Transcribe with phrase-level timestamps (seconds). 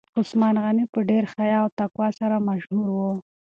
[0.19, 2.99] عثمان غني په ډیر حیا او تقوا سره مشهور و.